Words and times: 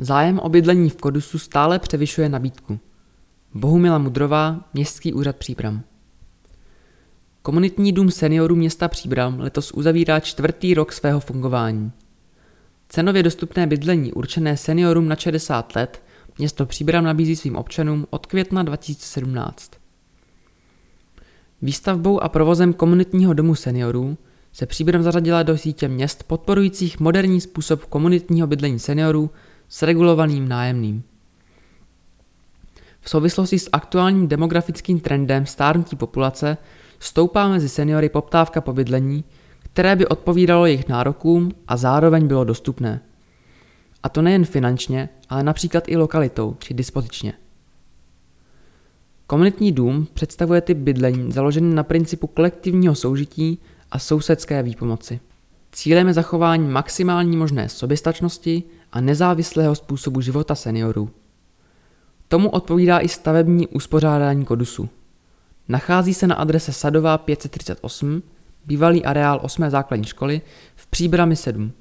Zájem 0.00 0.38
o 0.38 0.48
bydlení 0.48 0.90
v 0.90 0.96
Kodusu 0.96 1.38
stále 1.38 1.78
převyšuje 1.78 2.28
nabídku. 2.28 2.78
Bohumila 3.54 3.98
Mudrová, 3.98 4.68
Městský 4.74 5.12
úřad 5.12 5.36
Příbram. 5.36 5.82
Komunitní 7.42 7.92
dům 7.92 8.10
seniorů 8.10 8.56
města 8.56 8.88
Příbram 8.88 9.40
letos 9.40 9.72
uzavírá 9.72 10.20
čtvrtý 10.20 10.74
rok 10.74 10.92
svého 10.92 11.20
fungování. 11.20 11.92
Cenově 12.88 13.22
dostupné 13.22 13.66
bydlení 13.66 14.12
určené 14.12 14.56
seniorům 14.56 15.08
na 15.08 15.16
60 15.16 15.76
let 15.76 16.02
město 16.38 16.66
Příbram 16.66 17.04
nabízí 17.04 17.36
svým 17.36 17.56
občanům 17.56 18.06
od 18.10 18.26
května 18.26 18.62
2017. 18.62 19.70
Výstavbou 21.62 22.22
a 22.22 22.28
provozem 22.28 22.72
komunitního 22.72 23.34
domu 23.34 23.54
seniorů 23.54 24.18
se 24.52 24.66
Příbram 24.66 25.02
zařadila 25.02 25.42
do 25.42 25.58
sítě 25.58 25.88
měst 25.88 26.22
podporujících 26.22 27.00
moderní 27.00 27.40
způsob 27.40 27.84
komunitního 27.84 28.46
bydlení 28.46 28.78
seniorů 28.78 29.30
s 29.68 29.82
regulovaným 29.82 30.48
nájemným. 30.48 31.02
V 33.00 33.10
souvislosti 33.10 33.58
s 33.58 33.68
aktuálním 33.72 34.28
demografickým 34.28 35.00
trendem 35.00 35.46
stárnutí 35.46 35.96
populace 35.96 36.56
stoupá 36.98 37.48
mezi 37.48 37.68
seniory 37.68 38.08
poptávka 38.08 38.60
po 38.60 38.72
bydlení, 38.72 39.24
které 39.60 39.96
by 39.96 40.06
odpovídalo 40.06 40.66
jejich 40.66 40.88
nárokům 40.88 41.52
a 41.68 41.76
zároveň 41.76 42.26
bylo 42.26 42.44
dostupné. 42.44 43.00
A 44.02 44.08
to 44.08 44.22
nejen 44.22 44.44
finančně, 44.44 45.08
ale 45.28 45.42
například 45.42 45.84
i 45.86 45.96
lokalitou 45.96 46.56
či 46.58 46.74
dispozičně. 46.74 47.32
Komunitní 49.26 49.72
dům 49.72 50.06
představuje 50.14 50.60
typ 50.60 50.78
bydlení 50.78 51.32
založený 51.32 51.74
na 51.74 51.82
principu 51.82 52.26
kolektivního 52.26 52.94
soužití 52.94 53.58
a 53.90 53.98
sousedské 53.98 54.62
výpomoci. 54.62 55.20
Cílem 55.72 56.08
je 56.08 56.14
zachování 56.14 56.68
maximální 56.68 57.36
možné 57.36 57.68
soběstačnosti 57.68 58.62
a 58.92 59.00
nezávislého 59.00 59.74
způsobu 59.74 60.20
života 60.20 60.54
seniorů. 60.54 61.10
Tomu 62.28 62.50
odpovídá 62.50 62.98
i 62.98 63.08
stavební 63.08 63.68
uspořádání 63.68 64.44
Kodusu. 64.44 64.88
Nachází 65.68 66.14
se 66.14 66.26
na 66.26 66.34
adrese 66.34 66.72
Sadová 66.72 67.18
538, 67.18 68.22
bývalý 68.64 69.04
areál 69.04 69.40
8. 69.42 69.70
základní 69.70 70.04
školy 70.06 70.40
v 70.76 70.86
Příbrami 70.86 71.36
7. 71.36 71.72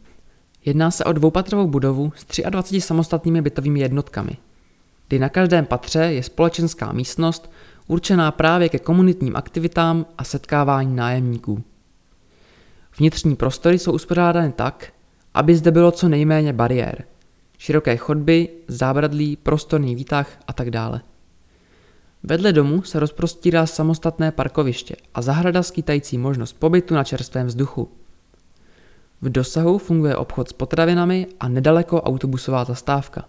Jedná 0.66 0.92
se 0.92 1.04
o 1.04 1.14
dvoupatrovou 1.14 1.68
budovu 1.68 2.14
s 2.16 2.42
23 2.50 2.82
samostatnými 2.82 3.42
bytovými 3.42 3.80
jednotkami, 3.80 4.38
kdy 5.08 5.20
na 5.20 5.30
každém 5.30 5.66
patře 5.66 6.00
je 6.00 6.24
společenská 6.24 6.92
místnost 6.92 7.52
určená 7.88 8.32
právě 8.32 8.70
ke 8.70 8.80
komunitním 8.80 9.36
aktivitám 9.36 10.06
a 10.18 10.24
setkávání 10.24 10.96
nájemníků. 10.96 11.64
Vnitřní 12.98 13.36
prostory 13.36 13.80
jsou 13.80 13.92
uspořádány 13.92 14.52
tak, 14.52 14.94
aby 15.38 15.56
zde 15.56 15.72
bylo 15.72 15.92
co 15.92 16.10
nejméně 16.10 16.54
bariér. 16.54 17.04
Široké 17.58 17.98
chodby, 17.98 18.50
zábradlí, 18.68 19.36
prostorný 19.36 19.96
výtah 19.96 20.40
a 20.48 20.54
tak 20.54 20.72
dále. 20.72 21.02
Vedle 22.24 22.54
domu 22.54 22.82
se 22.82 23.00
rozprostírá 23.00 23.66
samostatné 23.66 24.32
parkoviště 24.32 24.96
a 25.14 25.22
zahrada 25.22 25.64
skýtající 25.64 26.18
možnost 26.18 26.54
pobytu 26.54 26.94
na 26.94 27.04
čerstvém 27.04 27.48
vzduchu. 27.48 27.90
V 29.22 29.30
dosahu 29.30 29.78
funguje 29.78 30.16
obchod 30.16 30.50
s 30.50 30.54
potravinami 30.54 31.28
a 31.40 31.48
nedaleko 31.48 32.02
autobusová 32.02 32.66
zastávka. 32.66 33.26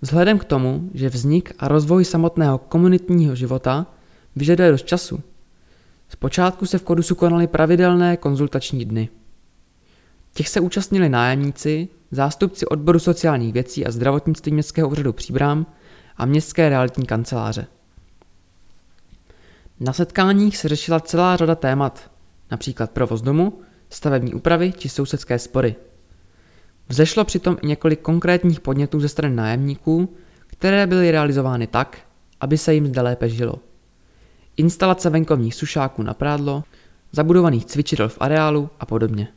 Vzhledem 0.00 0.38
k 0.38 0.44
tomu, 0.44 0.90
že 0.94 1.08
vznik 1.08 1.52
a 1.58 1.68
rozvoj 1.68 2.04
samotného 2.04 2.58
komunitního 2.58 3.34
života 3.34 3.86
vyžaduje 4.36 4.70
dost 4.70 4.86
času, 4.86 5.20
zpočátku 6.08 6.66
se 6.66 6.78
v 6.78 6.82
Kodusu 6.82 7.14
konaly 7.14 7.46
pravidelné 7.46 8.16
konzultační 8.16 8.84
dny. 8.84 9.08
Těch 10.32 10.48
se 10.48 10.60
účastnili 10.60 11.08
nájemníci, 11.08 11.88
zástupci 12.10 12.66
odboru 12.66 12.98
sociálních 12.98 13.52
věcí 13.52 13.86
a 13.86 13.90
zdravotnictví 13.90 14.52
Městského 14.52 14.88
úřadu 14.88 15.12
Příbram 15.12 15.66
a 16.16 16.26
Městské 16.26 16.68
realitní 16.68 17.06
kanceláře. 17.06 17.66
Na 19.80 19.92
setkáních 19.92 20.56
se 20.56 20.68
řešila 20.68 21.00
celá 21.00 21.36
řada 21.36 21.54
témat, 21.54 22.10
například 22.50 22.90
provoz 22.90 23.22
domu, 23.22 23.60
stavební 23.90 24.34
úpravy 24.34 24.72
či 24.78 24.88
sousedské 24.88 25.38
spory. 25.38 25.76
Vzešlo 26.88 27.24
přitom 27.24 27.56
i 27.62 27.66
několik 27.66 28.00
konkrétních 28.00 28.60
podnětů 28.60 29.00
ze 29.00 29.08
strany 29.08 29.34
nájemníků, 29.34 30.14
které 30.46 30.86
byly 30.86 31.10
realizovány 31.10 31.66
tak, 31.66 31.98
aby 32.40 32.58
se 32.58 32.74
jim 32.74 32.86
zde 32.86 33.00
lépe 33.00 33.28
žilo. 33.28 33.54
Instalace 34.56 35.10
venkovních 35.10 35.54
sušáků 35.54 36.02
na 36.02 36.14
prádlo, 36.14 36.64
zabudovaných 37.12 37.64
cvičidel 37.64 38.08
v 38.08 38.16
areálu 38.20 38.70
a 38.80 38.86
podobně 38.86 39.28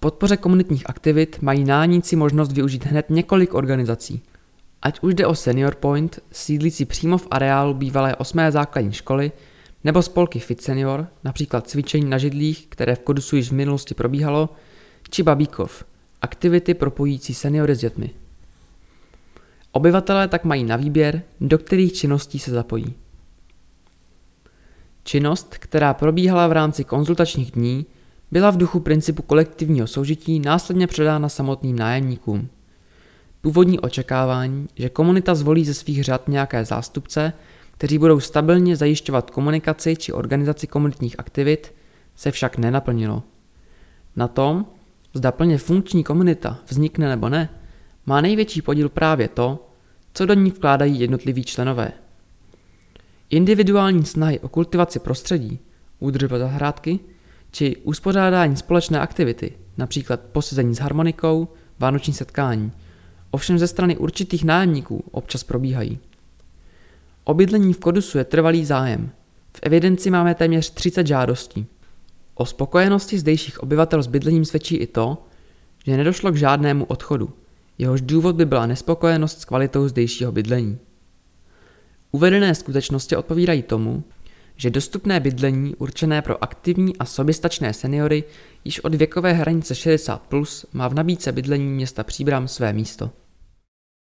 podpoře 0.00 0.36
komunitních 0.36 0.90
aktivit 0.90 1.38
mají 1.42 1.64
nájemníci 1.64 2.16
možnost 2.16 2.52
využít 2.52 2.86
hned 2.86 3.10
několik 3.10 3.54
organizací. 3.54 4.22
Ať 4.82 5.00
už 5.00 5.14
jde 5.14 5.26
o 5.26 5.34
Senior 5.34 5.74
Point, 5.74 6.18
sídlící 6.32 6.84
přímo 6.84 7.18
v 7.18 7.28
areálu 7.30 7.74
bývalé 7.74 8.16
8. 8.16 8.38
základní 8.50 8.92
školy, 8.92 9.32
nebo 9.84 10.02
spolky 10.02 10.38
Fit 10.38 10.62
Senior, 10.62 11.06
například 11.24 11.68
cvičení 11.68 12.10
na 12.10 12.18
židlích, 12.18 12.66
které 12.68 12.94
v 12.94 12.98
Kodusu 12.98 13.36
již 13.36 13.48
v 13.48 13.54
minulosti 13.54 13.94
probíhalo, 13.94 14.48
či 15.10 15.22
Babíkov, 15.22 15.84
aktivity 16.22 16.74
propojící 16.74 17.34
seniory 17.34 17.74
s 17.74 17.78
dětmi. 17.78 18.10
Obyvatelé 19.72 20.28
tak 20.28 20.44
mají 20.44 20.64
na 20.64 20.76
výběr, 20.76 21.22
do 21.40 21.58
kterých 21.58 21.92
činností 21.92 22.38
se 22.38 22.50
zapojí. 22.50 22.94
Činnost, 25.04 25.54
která 25.58 25.94
probíhala 25.94 26.48
v 26.48 26.52
rámci 26.52 26.84
konzultačních 26.84 27.50
dní, 27.50 27.86
byla 28.32 28.50
v 28.50 28.56
duchu 28.56 28.80
principu 28.80 29.22
kolektivního 29.22 29.86
soužití 29.86 30.40
následně 30.40 30.86
předána 30.86 31.28
samotným 31.28 31.76
nájemníkům. 31.78 32.48
Původní 33.40 33.80
očekávání, 33.80 34.68
že 34.76 34.88
komunita 34.88 35.34
zvolí 35.34 35.64
ze 35.64 35.74
svých 35.74 36.04
řad 36.04 36.28
nějaké 36.28 36.64
zástupce, 36.64 37.32
kteří 37.72 37.98
budou 37.98 38.20
stabilně 38.20 38.76
zajišťovat 38.76 39.30
komunikaci 39.30 39.96
či 39.96 40.12
organizaci 40.12 40.66
komunitních 40.66 41.18
aktivit, 41.18 41.74
se 42.16 42.30
však 42.30 42.58
nenaplnilo. 42.58 43.22
Na 44.16 44.28
tom, 44.28 44.66
zda 45.14 45.32
plně 45.32 45.58
funkční 45.58 46.04
komunita 46.04 46.58
vznikne 46.68 47.08
nebo 47.08 47.28
ne, 47.28 47.48
má 48.06 48.20
největší 48.20 48.62
podíl 48.62 48.88
právě 48.88 49.28
to, 49.28 49.70
co 50.14 50.26
do 50.26 50.34
ní 50.34 50.50
vkládají 50.50 51.00
jednotliví 51.00 51.44
členové. 51.44 51.92
Individuální 53.30 54.04
snahy 54.04 54.40
o 54.40 54.48
kultivaci 54.48 54.98
prostředí, 54.98 55.58
údržba 55.98 56.38
zahrádky, 56.38 57.00
či 57.50 57.76
uspořádání 57.76 58.56
společné 58.56 59.00
aktivity, 59.00 59.52
například 59.76 60.20
posezení 60.20 60.74
s 60.74 60.78
harmonikou, 60.78 61.48
vánoční 61.78 62.12
setkání, 62.12 62.72
ovšem 63.30 63.58
ze 63.58 63.66
strany 63.66 63.96
určitých 63.96 64.44
nájemníků 64.44 65.04
občas 65.10 65.44
probíhají. 65.44 65.98
Obydlení 67.24 67.72
v 67.72 67.78
Kodusu 67.78 68.18
je 68.18 68.24
trvalý 68.24 68.64
zájem. 68.64 69.10
V 69.56 69.60
evidenci 69.62 70.10
máme 70.10 70.34
téměř 70.34 70.70
30 70.70 71.06
žádostí. 71.06 71.66
O 72.34 72.46
spokojenosti 72.46 73.18
zdejších 73.18 73.62
obyvatel 73.62 74.02
s 74.02 74.06
bydlením 74.06 74.44
svědčí 74.44 74.76
i 74.76 74.86
to, 74.86 75.26
že 75.84 75.96
nedošlo 75.96 76.32
k 76.32 76.36
žádnému 76.36 76.84
odchodu. 76.84 77.30
Jehož 77.78 78.00
důvod 78.00 78.36
by 78.36 78.46
byla 78.46 78.66
nespokojenost 78.66 79.40
s 79.40 79.44
kvalitou 79.44 79.88
zdejšího 79.88 80.32
bydlení. 80.32 80.78
Uvedené 82.12 82.54
skutečnosti 82.54 83.16
odpovídají 83.16 83.62
tomu, 83.62 84.04
že 84.60 84.70
dostupné 84.70 85.20
bydlení 85.20 85.74
určené 85.76 86.22
pro 86.22 86.44
aktivní 86.44 86.96
a 86.96 87.04
soběstačné 87.04 87.72
seniory 87.72 88.24
již 88.64 88.80
od 88.80 88.94
věkové 88.94 89.32
hranice 89.32 89.74
60 89.74 90.22
plus 90.22 90.66
má 90.72 90.88
v 90.88 90.94
nabídce 90.94 91.32
bydlení 91.32 91.70
města 91.70 92.04
Příbram 92.04 92.48
své 92.48 92.72
místo. 92.72 93.10